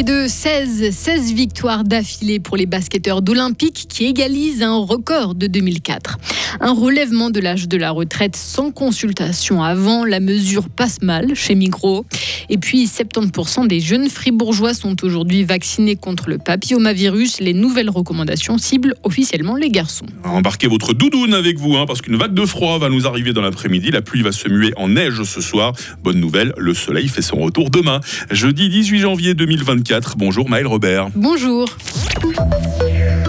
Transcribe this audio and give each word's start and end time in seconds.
Et 0.00 0.02
de 0.02 0.28
16, 0.28 0.92
16 0.92 1.34
victoires 1.34 1.84
d'affilée 1.84 2.40
pour 2.40 2.56
les 2.56 2.64
basketteurs 2.64 3.20
d'Olympique 3.20 3.84
qui 3.86 4.06
égalisent 4.06 4.62
un 4.62 4.78
record 4.78 5.34
de 5.34 5.46
2004. 5.46 6.16
Un 6.60 6.72
relèvement 6.72 7.28
de 7.28 7.38
l'âge 7.38 7.68
de 7.68 7.76
la 7.76 7.90
retraite 7.90 8.34
sans 8.34 8.70
consultation 8.70 9.62
avant, 9.62 10.06
la 10.06 10.20
mesure 10.20 10.70
passe 10.70 11.02
mal 11.02 11.34
chez 11.34 11.54
Migros. 11.54 12.06
Et 12.48 12.56
puis 12.56 12.86
70% 12.86 13.68
des 13.68 13.80
jeunes 13.80 14.08
fribourgeois 14.08 14.72
sont 14.72 15.04
aujourd'hui 15.04 15.44
vaccinés 15.44 15.96
contre 15.96 16.30
le 16.30 16.38
papillomavirus. 16.38 17.40
Les 17.40 17.52
nouvelles 17.52 17.90
recommandations 17.90 18.56
ciblent 18.56 18.94
officiellement 19.02 19.54
les 19.54 19.68
garçons. 19.68 20.06
Embarquez 20.24 20.66
votre 20.66 20.94
doudoune 20.94 21.34
avec 21.34 21.58
vous, 21.58 21.76
hein, 21.76 21.84
parce 21.86 22.00
qu'une 22.00 22.16
vague 22.16 22.32
de 22.32 22.46
froid 22.46 22.78
va 22.78 22.88
nous 22.88 23.06
arriver 23.06 23.34
dans 23.34 23.42
l'après-midi. 23.42 23.90
La 23.90 24.00
pluie 24.00 24.22
va 24.22 24.32
se 24.32 24.48
muer 24.48 24.72
en 24.78 24.88
neige 24.88 25.22
ce 25.24 25.42
soir. 25.42 25.74
Bonne 26.02 26.20
nouvelle, 26.20 26.54
le 26.56 26.72
soleil 26.72 27.06
fait 27.08 27.20
son 27.20 27.36
retour 27.36 27.68
demain, 27.68 28.00
jeudi 28.30 28.70
18 28.70 29.00
janvier 29.00 29.34
2024. 29.34 29.89
Bonjour 30.16 30.48
Maël 30.48 30.66
Robert. 30.66 31.08
Bonjour. 31.16 31.66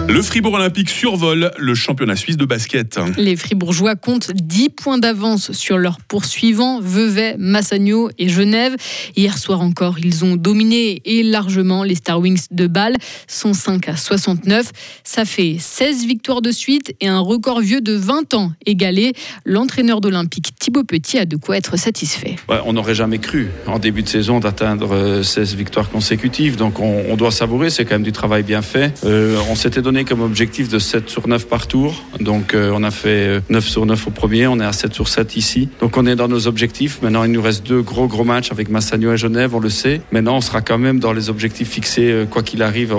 Le 0.08 0.20
Fribourg 0.20 0.54
Olympique 0.54 0.90
survole 0.90 1.50
le 1.58 1.74
championnat 1.74 2.16
suisse 2.16 2.36
de 2.36 2.44
basket. 2.44 2.98
Les 3.16 3.36
Fribourgeois 3.36 3.94
comptent 3.94 4.32
10 4.32 4.70
points 4.70 4.98
d'avance 4.98 5.52
sur 5.52 5.78
leurs 5.78 6.00
poursuivants, 6.00 6.80
Vevey, 6.80 7.36
Massagno 7.38 8.10
et 8.18 8.28
Genève. 8.28 8.74
Hier 9.16 9.38
soir 9.38 9.60
encore, 9.60 9.98
ils 9.98 10.24
ont 10.24 10.36
dominé 10.36 11.00
et 11.04 11.22
largement 11.22 11.84
les 11.84 11.94
Star 11.94 12.20
Wings 12.20 12.46
de 12.50 12.66
Bâle, 12.66 12.96
105 13.28 13.88
à 13.88 13.96
69. 13.96 14.72
Ça 15.04 15.24
fait 15.24 15.56
16 15.58 16.06
victoires 16.06 16.42
de 16.42 16.50
suite 16.50 16.94
et 17.00 17.08
un 17.08 17.20
record 17.20 17.60
vieux 17.60 17.80
de 17.80 17.94
20 17.94 18.34
ans 18.34 18.52
égalé. 18.66 19.12
L'entraîneur 19.44 20.00
d'Olympique, 20.00 20.50
Thibaut 20.58 20.84
Petit, 20.84 21.18
a 21.18 21.24
de 21.24 21.36
quoi 21.36 21.56
être 21.56 21.78
satisfait. 21.78 22.36
on 22.48 22.72
n'aurait 22.72 22.94
jamais 22.94 23.18
cru 23.18 23.48
en 23.66 23.78
début 23.78 24.02
de 24.02 24.08
saison 24.08 24.40
d'atteindre 24.40 25.22
16 25.22 25.54
victoires 25.54 25.90
consécutives, 25.90 26.56
donc 26.56 26.80
on, 26.80 27.16
doit 27.16 27.30
savourer, 27.30 27.70
c'est 27.70 27.84
quand 27.84 27.94
même 27.94 28.02
du 28.02 28.12
travail 28.12 28.42
bien 28.42 28.62
fait. 28.62 28.92
Euh, 29.04 29.38
on 29.50 29.54
s'était 29.54 29.82
donné 29.82 29.91
comme 30.00 30.22
objectif 30.22 30.68
de 30.68 30.78
7 30.78 31.08
sur 31.08 31.28
9 31.28 31.46
par 31.46 31.66
tour. 31.66 32.02
Donc 32.20 32.54
euh, 32.54 32.72
on 32.74 32.82
a 32.82 32.90
fait 32.90 33.40
9 33.50 33.66
sur 33.66 33.86
9 33.86 34.06
au 34.06 34.10
premier, 34.10 34.46
on 34.46 34.58
est 34.58 34.64
à 34.64 34.72
7 34.72 34.94
sur 34.94 35.08
7 35.08 35.36
ici. 35.36 35.68
Donc 35.80 35.96
on 35.96 36.06
est 36.06 36.16
dans 36.16 36.28
nos 36.28 36.46
objectifs. 36.46 37.00
Maintenant 37.02 37.24
il 37.24 37.32
nous 37.32 37.42
reste 37.42 37.66
deux 37.66 37.82
gros 37.82 38.06
gros 38.06 38.24
matchs 38.24 38.50
avec 38.50 38.70
Massagno 38.70 39.12
et 39.12 39.16
Genève, 39.16 39.54
on 39.54 39.60
le 39.60 39.70
sait. 39.70 40.00
Maintenant 40.10 40.36
on 40.36 40.40
sera 40.40 40.62
quand 40.62 40.78
même 40.78 40.98
dans 40.98 41.12
les 41.12 41.30
objectifs 41.30 41.68
fixés 41.68 42.10
euh, 42.10 42.24
quoi 42.24 42.42
qu'il 42.42 42.62
arrive 42.62 42.96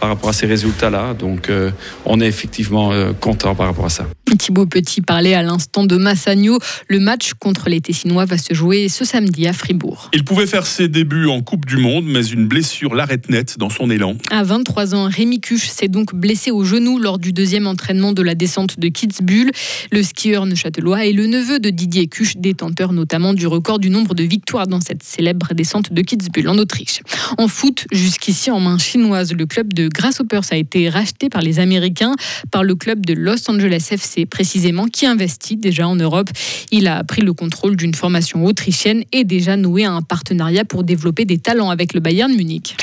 par 0.00 0.08
rapport 0.08 0.30
à 0.30 0.32
ces 0.32 0.46
résultats-là. 0.46 1.14
Donc 1.14 1.48
euh, 1.48 1.70
on 2.04 2.20
est 2.20 2.26
effectivement 2.26 2.90
content 3.20 3.54
par 3.54 3.66
rapport 3.66 3.86
à 3.86 3.90
ça. 3.90 4.06
Thibaut 4.34 4.66
Petit 4.66 5.00
parlait 5.00 5.34
à 5.34 5.42
l'instant 5.42 5.84
de 5.84 5.96
Massagno. 5.96 6.58
Le 6.88 6.98
match 6.98 7.32
contre 7.38 7.68
les 7.68 7.80
Tessinois 7.80 8.24
va 8.24 8.36
se 8.36 8.54
jouer 8.54 8.88
ce 8.88 9.04
samedi 9.04 9.46
à 9.46 9.52
Fribourg. 9.52 10.10
Il 10.12 10.24
pouvait 10.24 10.46
faire 10.46 10.66
ses 10.66 10.88
débuts 10.88 11.26
en 11.26 11.42
Coupe 11.42 11.64
du 11.64 11.76
Monde, 11.76 12.04
mais 12.06 12.24
une 12.24 12.46
blessure 12.46 12.94
l'arrête 12.94 13.30
net 13.30 13.56
dans 13.58 13.70
son 13.70 13.88
élan. 13.90 14.16
À 14.30 14.42
23 14.42 14.94
ans, 14.94 15.08
Rémi 15.08 15.40
Cuche 15.40 15.68
s'est 15.68 15.88
donc 15.88 16.14
blessé 16.14 16.50
au 16.50 16.64
genou 16.64 16.98
lors 16.98 17.18
du 17.18 17.32
deuxième 17.32 17.66
entraînement 17.66 18.12
de 18.12 18.22
la 18.22 18.34
descente 18.34 18.78
de 18.80 18.88
Kitzbühel. 18.88 19.52
Le 19.92 20.02
skieur 20.02 20.46
neuchâtelois 20.46 21.06
est 21.06 21.12
le 21.12 21.26
neveu 21.26 21.60
de 21.60 21.70
Didier 21.70 22.08
Cuche, 22.08 22.36
détenteur 22.36 22.92
notamment 22.92 23.32
du 23.32 23.46
record 23.46 23.78
du 23.78 23.90
nombre 23.90 24.14
de 24.14 24.24
victoires 24.24 24.66
dans 24.66 24.80
cette 24.80 25.02
célèbre 25.02 25.54
descente 25.54 25.92
de 25.92 26.02
Kitzbühel 26.02 26.48
en 26.48 26.58
Autriche. 26.58 27.00
En 27.38 27.48
foot, 27.48 27.86
jusqu'ici 27.92 28.50
en 28.50 28.60
main 28.60 28.78
chinoise, 28.78 29.32
le 29.32 29.46
club 29.46 29.72
de 29.72 29.88
Grasshoppers 29.88 30.44
a 30.50 30.56
été 30.56 30.88
racheté 30.88 31.28
par 31.28 31.42
les 31.42 31.58
Américains, 31.60 32.14
par 32.50 32.64
le 32.64 32.74
club 32.74 33.06
de 33.06 33.14
Los 33.14 33.48
Angeles 33.48 33.88
FC 33.90 34.15
précisément, 34.24 34.86
qui 34.86 35.04
investit 35.04 35.56
déjà 35.56 35.86
en 35.86 35.96
Europe. 35.96 36.30
Il 36.70 36.86
a 36.86 37.04
pris 37.04 37.22
le 37.22 37.32
contrôle 37.34 37.76
d'une 37.76 37.94
formation 37.94 38.44
autrichienne 38.44 39.02
et 39.12 39.24
déjà 39.24 39.56
noué 39.56 39.84
un 39.84 40.00
partenariat 40.00 40.64
pour 40.64 40.84
développer 40.84 41.24
des 41.24 41.38
talents 41.38 41.70
avec 41.70 41.92
le 41.92 42.00
Bayern 42.00 42.34
Munich. 42.34 42.76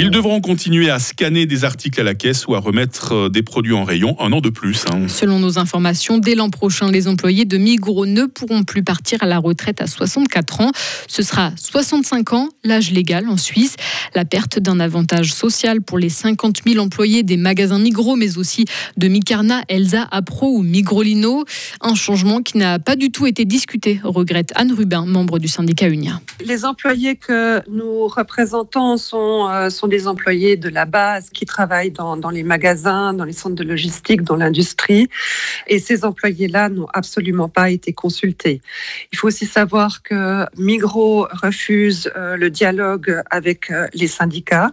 Ils 0.00 0.10
devront 0.10 0.40
continuer 0.40 0.90
à 0.90 1.00
scanner 1.00 1.44
des 1.46 1.64
articles 1.64 2.00
à 2.00 2.04
la 2.04 2.14
caisse 2.14 2.46
ou 2.46 2.54
à 2.54 2.60
remettre 2.60 3.14
euh, 3.14 3.28
des 3.28 3.42
produits 3.42 3.72
en 3.72 3.82
rayon 3.82 4.14
un 4.20 4.32
an 4.32 4.40
de 4.40 4.48
plus. 4.48 4.84
Hein. 4.88 5.08
Selon 5.08 5.40
nos 5.40 5.58
informations, 5.58 6.18
dès 6.18 6.36
l'an 6.36 6.50
prochain, 6.50 6.88
les 6.92 7.08
employés 7.08 7.44
de 7.44 7.58
Migros 7.58 8.06
ne 8.06 8.26
pourront 8.26 8.62
plus 8.62 8.84
partir 8.84 9.20
à 9.24 9.26
la 9.26 9.38
retraite 9.38 9.82
à 9.82 9.88
64 9.88 10.60
ans. 10.60 10.70
Ce 11.08 11.22
sera 11.22 11.50
65 11.56 12.32
ans, 12.32 12.48
l'âge 12.62 12.92
légal 12.92 13.28
en 13.28 13.36
Suisse. 13.36 13.74
La 14.14 14.24
perte 14.24 14.60
d'un 14.60 14.78
avantage 14.78 15.32
social 15.32 15.82
pour 15.82 15.98
les 15.98 16.10
50 16.10 16.58
000 16.64 16.78
employés 16.78 17.24
des 17.24 17.36
magasins 17.36 17.80
Migros, 17.80 18.14
mais 18.14 18.38
aussi 18.38 18.66
de 18.98 19.08
Micarna, 19.08 19.62
Elsa, 19.66 20.06
Apro 20.12 20.58
ou 20.58 20.62
Migrolino. 20.62 21.44
Un 21.80 21.96
changement 21.96 22.40
qui 22.40 22.58
n'a 22.58 22.78
pas 22.78 22.94
du 22.94 23.10
tout 23.10 23.26
été 23.26 23.44
discuté, 23.44 24.00
regrette 24.04 24.52
Anne 24.54 24.72
Rubin, 24.72 25.06
membre 25.06 25.40
du 25.40 25.48
syndicat 25.48 25.88
Unia. 25.88 26.20
Les 26.44 26.64
employés 26.64 27.16
que 27.16 27.68
nous 27.68 28.06
représentons 28.06 28.96
sont, 28.96 29.48
euh, 29.50 29.70
des 29.88 30.06
employés 30.06 30.56
de 30.56 30.68
la 30.68 30.84
base 30.84 31.30
qui 31.30 31.46
travaillent 31.46 31.90
dans, 31.90 32.30
les 32.30 32.42
magasins, 32.42 33.12
dans 33.12 33.24
les 33.24 33.32
centres 33.32 33.54
de 33.54 33.64
logistique, 33.64 34.22
dans 34.22 34.36
l'industrie. 34.36 35.08
Et 35.66 35.78
ces 35.78 36.04
employés-là 36.04 36.68
n'ont 36.68 36.88
absolument 36.92 37.48
pas 37.48 37.70
été 37.70 37.92
consultés. 37.92 38.60
Il 39.12 39.18
faut 39.18 39.28
aussi 39.28 39.46
savoir 39.46 40.02
que 40.02 40.44
Migros 40.56 41.26
refuse 41.30 42.10
euh, 42.16 42.36
le 42.36 42.50
dialogue 42.50 43.22
avec 43.30 43.70
euh, 43.70 43.86
les 43.94 44.06
syndicats. 44.06 44.72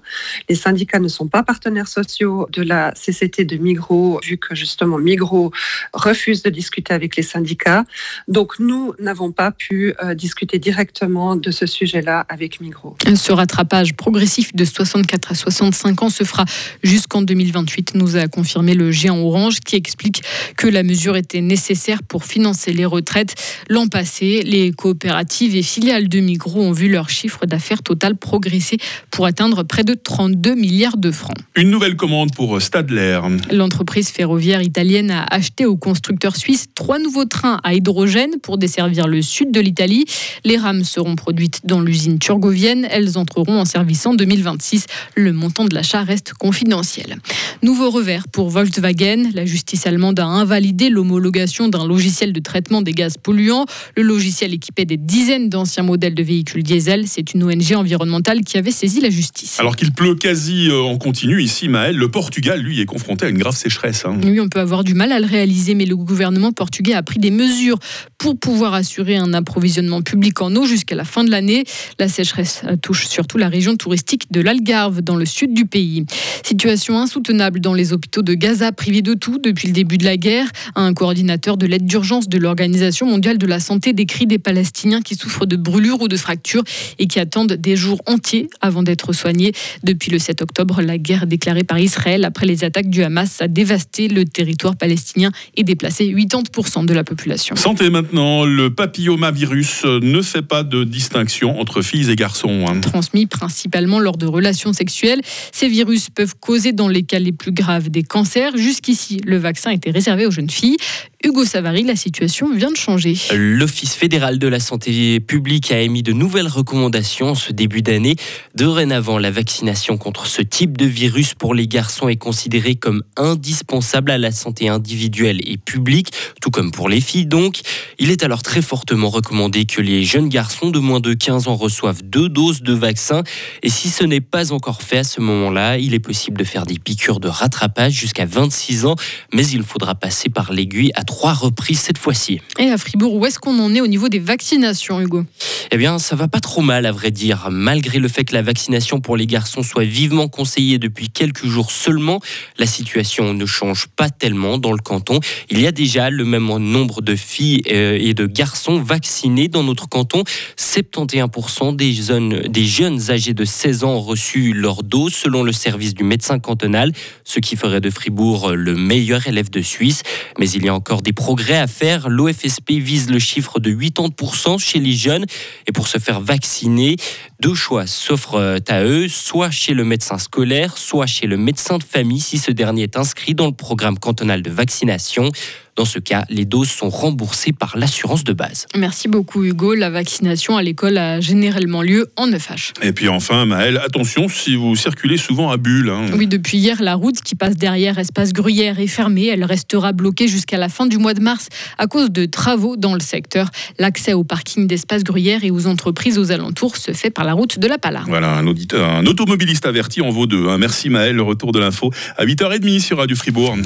Les 0.50 0.56
syndicats 0.56 1.00
ne 1.00 1.08
sont 1.08 1.28
pas 1.28 1.44
partenaires 1.44 1.88
sociaux 1.88 2.48
de 2.52 2.62
la 2.62 2.92
CCT 2.92 3.46
de 3.46 3.58
Migros, 3.58 4.20
vu 4.24 4.38
que 4.38 4.56
justement 4.56 4.98
Migros 4.98 5.52
refuse 5.94 6.44
de 6.44 6.50
discuter 6.50 6.94
avec 6.94 7.16
les 7.16 7.24
syndicats. 7.24 7.84
Donc 8.28 8.60
nous 8.60 8.94
n'avons 9.00 9.32
pas 9.32 9.52
pu 9.52 9.94
euh, 10.04 10.14
discuter 10.14 10.60
directement 10.60 11.36
de 11.36 11.52
ce 11.52 11.66
sujet-là 11.66 12.26
avec 12.30 12.62
Migros. 12.62 12.96
Ce 13.16 13.32
rattrapage 13.32 13.96
progressif 13.96 14.56
de 14.56 14.66
64 14.96 15.32
à 15.32 15.36
65 15.36 16.04
ans 16.04 16.10
se 16.10 16.24
fera 16.24 16.46
jusqu'en 16.82 17.22
2028, 17.22 17.96
nous 17.96 18.16
a 18.16 18.28
confirmé 18.28 18.74
le 18.74 18.92
géant 18.92 19.20
Orange, 19.20 19.60
qui 19.60 19.76
explique 19.76 20.24
que 20.56 20.68
la 20.68 20.84
mesure 20.84 21.18
était 21.18 21.42
nécessaire 21.42 22.02
pour 22.02 22.24
financer 22.24 22.72
les 22.72 22.86
retraites. 22.86 23.36
L'an 23.70 23.88
passé, 23.88 24.42
les 24.46 24.72
coopératives 24.72 25.56
et 25.56 25.64
filiales 25.64 26.08
de 26.08 26.20
Migros 26.20 26.62
ont 26.62 26.72
vu 26.72 26.88
leur 26.88 27.10
chiffre 27.10 27.46
d'affaires 27.46 27.84
total 27.84 28.16
progresser 28.16 28.78
pour 29.12 29.26
atteindre 29.26 29.64
près 29.64 29.84
de 29.84 29.96
32 29.96 30.56
milliards 30.56 30.98
de 30.98 31.12
francs. 31.12 31.36
Une 31.58 31.70
nouvelle 31.70 31.98
commande 31.98 32.34
pour 32.34 32.62
Stadler. 32.62 33.20
L'entreprise 33.52 34.10
ferroviaire 34.10 34.62
italienne 34.62 35.12
a 35.12 35.26
acheté 35.30 35.66
au 35.66 35.76
constructeur 35.76 36.38
suisse 36.38 36.68
trois 36.74 37.00
nouveaux 37.00 37.26
trains 37.26 37.60
à 37.64 37.74
hydrogène 37.74 38.40
pour 38.42 38.58
desservir 38.58 39.08
le 39.08 39.22
sud 39.22 39.52
de 39.52 39.60
l'Italie. 39.60 40.06
Les 40.46 40.56
rames 40.56 40.86
seront 40.86 41.16
produites 41.16 41.62
dans 41.66 41.82
l'usine 41.82 42.18
turgovienne. 42.18 42.88
Elles 42.90 43.18
entreront 43.18 43.60
en 43.60 43.66
service 43.66 44.06
en 44.06 44.14
2026. 44.14 44.85
Le 45.16 45.34
montant 45.34 45.66
de 45.66 45.74
l'achat 45.74 46.04
reste 46.04 46.34
confidentiel. 46.34 47.18
Nouveau 47.64 47.90
revers 47.90 48.28
pour 48.28 48.50
Volkswagen. 48.50 49.32
La 49.34 49.46
justice 49.46 49.88
allemande 49.88 50.20
a 50.20 50.26
invalidé 50.26 50.90
l'homologation 50.90 51.68
d'un 51.68 51.88
logiciel 51.88 52.34
de 52.34 52.40
traitement 52.40 52.82
des 52.82 52.92
gaz 52.92 53.16
polluants. 53.18 53.66
Le 53.96 54.04
logiciel 54.04 54.54
équipait 54.54 54.86
des 54.86 54.98
dizaines 54.98 55.50
d'anciens 55.50 55.84
modèles 55.84 56.16
de 56.16 56.24
véhicules 56.24 56.64
diesel. 56.64 57.08
C'est 57.08 57.34
une 57.34 57.44
ONG 57.44 57.74
environnementale 57.76 58.42
qui 58.42 58.58
avait 58.58 58.72
saisi 58.72 59.02
la 59.02 59.10
justice. 59.10 59.60
Alors 59.60 59.76
qu'il 59.76 59.94
pleut 59.94 60.16
quasi 60.16 60.70
euh, 60.70 60.82
en 60.82 60.98
continu 60.98 61.42
ici, 61.42 61.68
Maël, 61.68 61.96
le 61.96 62.10
Portugal, 62.10 62.60
lui, 62.60 62.82
est 62.82 62.86
confronté 62.86 63.26
à 63.26 63.30
une 63.30 63.38
grave 63.38 63.56
sécheresse. 63.56 64.06
Hein. 64.06 64.20
Oui, 64.24 64.40
on 64.40 64.50
peut 64.50 64.60
avoir 64.60 64.84
du 64.84 64.94
mal 64.94 65.12
à 65.12 65.20
le 65.20 65.26
réaliser, 65.26 65.76
mais 65.76 65.86
le 65.86 65.96
gouvernement 65.96 66.52
portugais 66.52 66.94
a 66.94 67.04
pris 67.04 67.20
des 67.20 67.32
mesures 67.32 67.80
pour 68.18 68.38
pouvoir 68.38 68.74
assurer 68.74 69.16
un 69.18 69.34
approvisionnement 69.34 70.02
public 70.02 70.42
en 70.42 70.56
eau 70.56 70.66
jusqu'à 70.66 70.96
la 70.96 71.06
fin 71.06 71.24
de 71.24 71.32
l'année. 71.32 71.64
La 72.00 72.08
sécheresse 72.08 72.64
touche 72.82 73.08
surtout 73.08 73.38
la 73.38 73.50
région 73.50 73.76
touristique 73.76 74.32
de 74.32 74.42
l'Algarve, 74.42 74.75
dans 74.76 75.16
le 75.16 75.26
sud 75.26 75.54
du 75.54 75.66
pays. 75.66 76.06
Situation 76.44 77.00
insoutenable 77.00 77.60
dans 77.60 77.74
les 77.74 77.94
hôpitaux 77.94 78.22
de 78.22 78.34
Gaza, 78.34 78.72
privés 78.72 79.02
de 79.02 79.14
tout 79.14 79.40
depuis 79.40 79.68
le 79.68 79.74
début 79.74 79.98
de 79.98 80.04
la 80.04 80.18
guerre. 80.18 80.48
Un 80.76 80.94
coordinateur 80.94 81.58
de 81.58 81.66
l'aide 81.66 81.86
d'urgence 81.86 82.28
de 82.28 82.38
l'Organisation 82.38 83.06
mondiale 83.08 83.38
de 83.38 83.48
la 83.48 83.60
santé 83.60 83.94
décrit 83.94 84.28
des 84.28 84.38
Palestiniens 84.38 85.02
qui 85.02 85.16
souffrent 85.16 85.46
de 85.46 85.56
brûlures 85.56 86.02
ou 86.02 86.08
de 86.08 86.18
fractures 86.18 86.64
et 87.00 87.08
qui 87.08 87.20
attendent 87.20 87.54
des 87.54 87.76
jours 87.76 88.02
entiers 88.06 88.50
avant 88.60 88.84
d'être 88.84 89.14
soignés. 89.14 89.54
Depuis 89.84 90.12
le 90.12 90.20
7 90.20 90.42
octobre, 90.42 90.82
la 90.82 90.98
guerre 90.98 91.26
déclarée 91.26 91.64
par 91.64 91.80
Israël 91.80 92.26
après 92.26 92.46
les 92.46 92.64
attaques 92.64 92.90
du 92.90 93.02
Hamas 93.04 93.42
a 93.42 93.48
dévasté 93.48 94.10
le 94.10 94.26
territoire 94.26 94.76
palestinien 94.76 95.32
et 95.56 95.64
déplacé 95.64 96.14
80% 96.14 96.86
de 96.86 96.94
la 96.94 97.04
population. 97.04 97.56
Santé 97.56 97.90
maintenant, 97.90 98.44
le 98.44 98.74
papillomavirus 98.74 99.86
ne 99.86 100.22
fait 100.22 100.42
pas 100.42 100.64
de 100.64 100.84
distinction 100.84 101.60
entre 101.60 101.82
filles 101.82 102.12
et 102.12 102.16
garçons. 102.16 102.66
Transmis 102.82 103.26
principalement 103.26 104.00
lors 104.00 104.18
de 104.18 104.26
relations 104.26 104.65
transmission 104.66 104.74
sexuelle. 104.74 105.22
Ces 105.52 105.68
virus 105.68 106.10
peuvent 106.10 106.36
causer 106.40 106.72
dans 106.72 106.88
les 106.88 107.04
cas 107.04 107.20
les 107.20 107.32
plus 107.32 107.52
graves 107.52 107.90
des 107.90 108.04
cancers. 108.04 108.58
Jusqu'ici, 108.58 109.22
le 109.26 109.38
vaccin 109.38 109.72
était 109.72 109.92
réservé 109.92 110.26
aux 110.26 110.32
jeunes 110.32 110.50
filles. 110.50 110.78
Hugo 111.26 111.44
Savary, 111.44 111.84
la 111.84 111.96
situation 111.96 112.54
vient 112.54 112.70
de 112.70 112.78
changer. 112.78 113.16
L'Office 113.34 113.96
fédéral 113.96 114.38
de 114.38 114.48
la 114.48 114.60
santé 114.60 115.20
publique 115.20 115.72
a 115.72 115.82
émis 115.82 116.04
de 116.04 116.14
nouvelles 116.14 116.48
recommandations 116.48 117.34
ce 117.34 117.52
début 117.52 117.82
d'année. 117.82 118.16
Dorénavant, 118.54 119.18
la 119.18 119.32
vaccination 119.32 119.98
contre 119.98 120.28
ce 120.28 120.44
type 120.44 120.78
de 120.78 120.86
virus 120.86 121.34
pour 121.34 121.56
les 121.56 121.68
garçons 121.68 122.10
est 122.10 122.16
considérée 122.16 122.76
comme 122.76 123.02
indispensable 123.18 124.12
à 124.12 124.20
la 124.20 124.32
santé 124.32 124.70
individuelle 124.70 125.42
et 125.50 125.58
publique, 125.58 126.12
tout 126.44 126.52
comme 126.52 126.72
pour 126.72 126.90
les 126.90 127.02
filles 127.02 127.26
donc. 127.26 127.62
Il 127.98 128.12
est 128.12 128.22
alors 128.22 128.44
très 128.44 128.62
fortement 128.62 129.10
recommandé 129.10 129.66
que 129.66 129.82
les 129.82 130.04
jeunes 130.04 130.30
garçons 130.30 130.70
de 130.70 130.78
moins 130.78 131.00
de 131.00 131.16
15 131.16 131.48
ans 131.48 131.56
reçoivent 131.56 132.04
deux 132.04 132.30
doses 132.30 132.62
de 132.62 132.74
vaccin. 132.74 133.24
Et 133.64 133.72
si 133.72 133.90
ce 133.90 134.04
n'est 134.04 134.22
pas 134.22 134.54
encore 134.54 134.84
fait 134.84 135.00
à 135.00 135.04
ce 135.04 135.22
moment-là, 135.22 135.80
il 135.80 135.96
est 135.96 136.00
possible 136.00 136.38
de 136.38 136.44
faire 136.44 136.68
des 136.68 136.78
piqûres 136.78 137.20
de 137.20 137.30
rattrapage 137.30 137.94
jusqu'à 137.94 138.28
26 138.28 138.86
ans, 138.86 138.96
mais 139.34 139.48
il 139.48 139.64
faudra 139.64 139.96
passer 139.96 140.30
par 140.30 140.54
l'aiguille 140.54 140.92
à 140.94 141.04
trois 141.16 141.32
reprises 141.32 141.80
cette 141.80 141.98
fois-ci. 141.98 142.42
Et 142.60 142.70
à 142.70 142.78
Fribourg, 142.78 143.16
où 143.16 143.26
est-ce 143.26 143.40
qu'on 143.40 143.58
en 143.60 143.74
est 143.74 143.80
au 143.80 143.88
niveau 143.88 144.10
des 144.10 144.20
vaccinations, 144.20 145.00
Hugo? 145.00 145.24
Eh 145.72 145.78
bien, 145.78 145.98
ça 145.98 146.18
va 146.18 146.28
pas 146.28 146.42
trop 146.42 146.62
mal, 146.62 146.86
à 146.86 146.92
vrai 146.92 147.10
dire. 147.10 147.48
Malgré 147.50 148.00
le 148.00 148.10
fait 148.10 148.26
que 148.26 148.34
la 148.34 148.42
vaccination 148.42 149.00
pour 149.00 149.16
les 149.16 149.26
garçons 149.26 149.64
soit 149.64 149.86
vivement 149.86 150.28
conseillée 150.28 150.78
depuis 150.78 151.10
quelques 151.10 151.46
jours 151.46 151.72
seulement, 151.72 152.20
la 152.58 152.66
situation 152.66 153.34
ne 153.34 153.46
change 153.46 153.88
pas 153.96 154.10
tellement 154.10 154.58
dans 154.58 154.74
le 154.74 154.80
canton. 154.80 155.22
Il 155.50 155.62
y 155.62 155.68
a 155.68 155.72
déjà 155.72 156.10
le 156.10 156.26
même 156.26 156.48
nombre 156.58 157.02
de 157.02 157.16
filles 157.16 157.62
euh, 157.72 157.98
et 158.00 158.14
de 158.14 158.26
garçons 158.26 158.82
vaccinés 158.82 159.48
dans 159.48 159.64
notre 159.64 159.88
canton. 159.88 160.24
71% 160.58 161.78
des 161.78 161.94
jeunes, 161.94 162.42
des 162.42 162.66
jeunes 162.66 163.10
âgés 163.10 163.34
de 163.34 163.46
16 163.46 163.86
ans 163.86 163.94
ont 163.94 164.02
reçu 164.02 164.52
leur 164.52 164.84
dose 164.84 165.14
selon 165.14 165.44
le 165.44 165.54
service 165.54 165.94
du 165.94 166.04
médecin 166.04 166.40
cantonal, 166.40 166.92
ce 167.24 167.40
qui 167.40 167.56
ferait 167.56 167.80
de 167.80 167.90
Fribourg 167.90 168.52
le 168.52 168.76
meilleur 168.76 169.26
élève 169.28 169.50
de 169.50 169.62
Suisse. 169.62 170.04
Mais 170.40 170.50
il 170.50 170.66
y 170.66 170.68
a 170.68 170.74
encore 170.74 170.95
des 171.02 171.14
progrès 171.14 171.58
à 171.58 171.68
faire. 171.68 172.10
L'OFSP 172.10 172.72
vise 172.72 173.10
le 173.10 173.20
chiffre 173.20 173.60
de 173.60 173.72
80% 173.72 174.60
chez 174.60 174.80
les 174.80 174.94
jeunes. 174.94 175.26
Et 175.68 175.72
pour 175.72 175.88
se 175.88 175.98
faire 175.98 176.22
vacciner, 176.22 176.96
deux 177.40 177.56
choix 177.56 177.88
s'offrent 177.88 178.60
à 178.68 178.84
eux, 178.84 179.08
soit 179.08 179.52
chez 179.52 179.74
le 179.74 179.84
médecin 179.84 180.18
scolaire, 180.18 180.78
soit 180.78 181.08
chez 181.08 181.28
le 181.28 181.38
médecin 181.38 181.78
de 181.78 181.84
famille 181.84 182.20
si 182.20 182.38
ce 182.38 182.52
dernier 182.52 182.84
est 182.84 182.98
inscrit 182.98 183.36
dans 183.36 183.48
le 183.48 183.54
programme 183.54 183.98
cantonal 183.98 184.42
de 184.42 184.50
vaccination. 184.50 185.32
Dans 185.76 185.84
ce 185.84 186.00
cas, 186.00 186.24
les 186.30 186.46
doses 186.46 186.70
sont 186.70 186.90
remboursées 186.90 187.52
par 187.52 187.78
l'assurance 187.78 188.24
de 188.24 188.32
base. 188.32 188.66
Merci 188.78 189.10
beaucoup 189.10 189.44
Hugo. 189.44 189.74
La 189.74 189.90
vaccination 189.90 190.56
à 190.56 190.64
l'école 190.64 190.98
a 190.98 191.20
généralement 191.20 191.82
lieu 191.82 192.10
en 192.16 192.30
9H. 192.30 192.72
Et 192.82 192.94
puis 192.94 193.10
enfin, 193.10 193.46
Maëlle, 193.46 193.82
attention 193.84 194.30
si 194.30 194.56
vous 194.56 194.78
circulez 194.78 195.18
souvent 195.18 195.52
à 195.52 195.58
Bulle. 195.58 195.90
Hein. 195.90 196.06
Oui, 196.14 196.28
depuis 196.28 196.60
hier, 196.60 196.82
la 196.82 196.96
route 196.96 197.22
qui 197.22 197.36
passe 197.36 197.58
derrière 197.58 198.00
Espace 198.00 198.32
Gruyère 198.32 198.80
est 198.80 198.88
fermée. 198.88 199.26
Elle 199.26 199.44
restera 199.44 199.92
bloquée 199.92 200.30
jusqu'à 200.30 200.58
la 200.58 200.70
fin 200.70 200.86
du 200.86 200.98
mois 200.98 201.14
de 201.14 201.20
mars 201.20 201.50
à 201.78 201.88
cause 201.88 202.10
de 202.10 202.26
travaux 202.26 202.78
dans 202.78 202.94
le 202.94 203.02
secteur. 203.02 203.50
L'accès 203.78 204.14
au 204.14 204.24
parking 204.24 204.68
d'Espace 204.68 205.04
Gruyère 205.04 205.44
et 205.44 205.52
aux 205.52 205.68
entreprises 205.68 206.18
aux 206.18 206.32
alentours 206.32 206.78
se 206.78 206.94
fait 206.94 207.10
par 207.10 207.26
la 207.26 207.34
route 207.34 207.60
de 207.60 207.68
la 207.68 207.78
Pala. 207.78 208.04
Voilà, 208.08 208.38
un, 208.38 208.48
auditeur, 208.48 208.90
un 208.90 209.06
automobiliste 209.06 209.66
averti 209.66 210.00
en 210.00 210.10
vaut 210.10 210.26
deux. 210.26 210.48
Hein. 210.48 210.58
Merci 210.58 210.90
Maëlle, 210.90 211.18
le 211.18 211.24
retour 211.24 211.52
de 211.52 211.60
l'info 211.60 211.92
à 212.18 212.26
8h30 212.26 212.80
sur 212.80 213.00
Radio 213.00 213.18
Fribourg. 213.18 213.58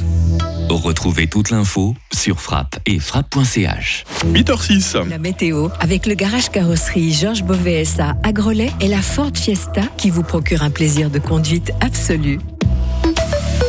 Retrouvez 0.70 1.26
toute 1.26 1.50
l'info 1.50 1.96
sur 2.14 2.40
frappe 2.40 2.78
et 2.86 3.00
frappe.ch. 3.00 4.06
8h06. 4.28 5.10
La 5.10 5.18
météo 5.18 5.70
avec 5.80 6.06
le 6.06 6.14
garage 6.14 6.50
carrosserie 6.50 7.12
Georges 7.12 7.44
Beauvais 7.44 7.84
SA 7.86 8.16
à 8.22 8.32
Grelais 8.32 8.72
et 8.80 8.88
la 8.88 9.02
Ford 9.02 9.32
Fiesta 9.34 9.82
qui 9.98 10.12
vous 10.12 10.22
procure 10.22 10.62
un 10.62 10.70
plaisir 10.70 11.10
de 11.10 11.18
conduite 11.18 11.72
absolu. 11.82 12.38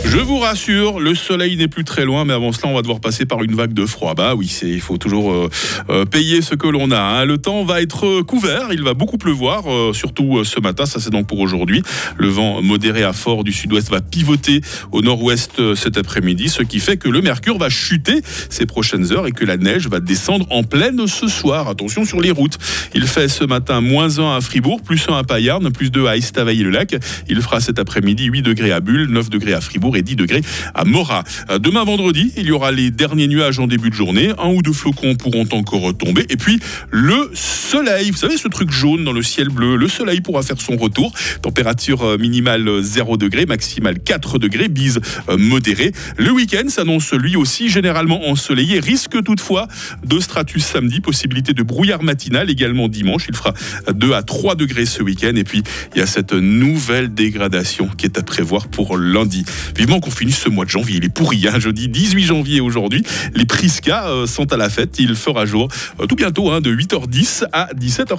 Je 0.05 0.19
vous 0.19 0.39
rassure, 0.39 0.99
le 0.99 1.15
soleil 1.15 1.57
n'est 1.57 1.69
plus 1.69 1.85
très 1.85 2.05
loin, 2.05 2.25
mais 2.25 2.33
avant 2.33 2.51
cela, 2.51 2.67
on 2.69 2.75
va 2.75 2.83
devoir 2.83 3.01
passer 3.01 3.27
par 3.27 3.43
une 3.45 3.55
vague 3.55 3.73
de 3.73 3.87
froid. 3.87 4.15
Bah 4.15 4.35
oui, 4.35 4.49
c'est, 4.49 4.69
il 4.69 4.81
faut 4.81 4.99
toujours 4.99 5.31
euh, 5.31 5.49
euh, 5.89 6.05
payer 6.05 6.43
ce 6.43 6.57
que 6.57 6.67
l'on 6.67 6.91
a. 6.91 6.99
hein. 6.99 7.25
Le 7.25 7.39
temps 7.39 7.65
va 7.65 7.81
être 7.81 8.23
couvert, 8.23 8.69
il 8.73 8.83
va 8.83 8.95
beaucoup 8.95 9.19
pleuvoir, 9.19 9.65
euh, 9.73 9.93
surtout 9.93 10.43
ce 10.45 10.59
matin. 10.59 10.85
Ça, 10.85 10.99
c'est 10.99 11.11
donc 11.11 11.29
pour 11.29 11.39
aujourd'hui. 11.39 11.83
Le 12.17 12.29
vent 12.29 12.61
modéré 12.61 13.05
à 13.05 13.13
fort 13.13 13.45
du 13.45 13.53
sud-ouest 13.53 13.89
va 13.89 14.01
pivoter 14.01 14.63
au 14.91 15.01
nord-ouest 15.01 15.75
cet 15.75 15.97
après-midi, 15.97 16.49
ce 16.49 16.63
qui 16.63 16.81
fait 16.81 16.97
que 16.97 17.09
le 17.09 17.23
mercure 17.23 17.59
va 17.59 17.69
chuter 17.69 18.21
ces 18.49 18.67
prochaines 18.67 19.13
heures 19.13 19.29
et 19.29 19.33
que 19.33 19.45
la 19.45 19.57
neige 19.57 19.87
va 19.89 20.01
descendre 20.01 20.47
en 20.51 20.65
pleine 20.65 21.07
ce 21.07 21.29
soir. 21.29 21.69
Attention 21.69 22.05
sur 22.05 22.21
les 22.21 22.33
routes. 22.33 22.59
Il 22.95 23.07
fait 23.07 23.29
ce 23.29 23.45
matin 23.45 23.81
moins 23.81 24.19
1 24.19 24.37
à 24.37 24.41
Fribourg, 24.41 24.83
plus 24.83 25.09
1 25.09 25.17
à 25.17 25.23
Payarn, 25.23 25.71
plus 25.71 25.91
2 25.91 26.07
à 26.07 26.17
Estavayer-le-Lac. 26.17 26.97
Il 27.29 27.41
fera 27.43 27.61
cet 27.61 27.79
après-midi 27.79 28.25
8 28.25 28.43
degrés 28.43 28.73
à 28.73 28.81
Bulle, 28.81 29.09
9 29.09 29.31
degrés 29.31 29.55
à 29.55 29.61
Fribourg 29.61 29.80
et 29.95 30.03
10 30.03 30.17
degrés 30.17 30.43
à 30.75 30.85
Morat. 30.85 31.25
Euh, 31.51 31.59
Demain 31.59 31.85
vendredi, 31.85 32.33
il 32.37 32.47
y 32.47 32.53
aura 32.53 32.71
les 32.71 32.91
derniers 32.91 33.29
nuages 33.29 33.59
en 33.59 33.67
début 33.67 33.91
de 33.91 33.95
journée. 33.95 34.33
Un 34.39 34.49
ou 34.49 34.63
deux 34.63 34.73
flocons 34.73 35.15
pourront 35.15 35.47
encore 35.53 35.97
tomber. 35.97 36.27
Et 36.29 36.37
puis 36.37 36.61
le 36.91 37.31
soleil, 37.35 38.11
vous 38.11 38.17
savez 38.17 38.37
ce 38.37 38.49
truc 38.49 38.71
jaune 38.71 39.05
dans 39.05 39.13
le 39.13 39.23
ciel 39.23 39.49
bleu, 39.49 39.77
le 39.77 39.89
soleil 39.89 40.21
pourra 40.21 40.43
faire 40.43 40.61
son 40.61 40.77
retour. 40.77 41.13
Température 41.43 42.03
euh, 42.03 42.19
minimale 42.19 42.83
0 42.83 43.17
degré, 43.17 43.47
maximale 43.47 43.99
4 43.99 44.39
degrés, 44.39 44.69
bise 44.69 45.01
euh, 45.29 45.37
modérée. 45.37 45.93
Le 46.17 46.31
week-end 46.31 46.69
s'annonce 46.69 47.13
lui 47.13 47.37
aussi 47.37 47.69
généralement 47.69 48.29
ensoleillé. 48.29 48.81
Risque 48.81 49.23
toutefois 49.25 49.67
de 50.05 50.21
stratus 50.21 50.65
samedi, 50.65 51.01
possibilité 51.01 51.53
de 51.53 51.63
brouillard 51.63 52.03
matinal 52.03 52.51
également 52.51 52.89
dimanche. 52.89 53.27
Il 53.29 53.37
fera 53.37 53.55
2 53.93 54.13
à 54.13 54.23
3 54.23 54.55
degrés 54.55 54.87
ce 54.87 55.03
week-end. 55.03 55.35
Et 55.37 55.45
puis 55.45 55.63
il 55.95 55.99
y 55.99 56.03
a 56.03 56.07
cette 56.07 56.33
nouvelle 56.33 57.15
dégradation 57.15 57.89
qui 57.97 58.07
est 58.07 58.19
à 58.19 58.23
prévoir 58.23 58.69
pour 58.69 58.97
lundi. 58.97 59.45
Vivement 59.77 60.01
qu'on 60.01 60.11
finisse 60.11 60.39
ce 60.39 60.49
mois 60.49 60.65
de 60.65 60.71
janvier. 60.71 60.97
Il 60.99 61.05
est 61.05 61.15
pourri, 61.15 61.47
hein, 61.49 61.59
jeudi 61.59 61.89
18 61.89 62.23
janvier 62.25 62.61
aujourd'hui. 62.61 63.03
Les 63.35 63.47
Prisca 63.47 64.07
euh, 64.09 64.27
sont 64.27 64.53
à 64.53 64.57
la 64.57 64.69
fête. 64.69 64.99
Il 64.99 65.15
fera 65.15 65.47
jour 65.47 65.69
euh, 66.01 66.07
tout 66.07 66.17
bientôt 66.17 66.51
hein, 66.51 66.61
de 66.61 66.75
8h10 66.75 67.45
à 67.53 67.69
17h. 67.75 68.19